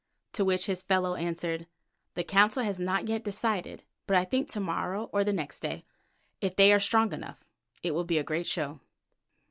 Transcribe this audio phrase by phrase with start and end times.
[0.33, 1.67] to which his fellow answered,
[2.15, 5.85] "The Council has not yet decided, but I think to morrow or the next day,
[6.41, 7.43] if they are strong enough.
[7.83, 8.79] It will be a great show."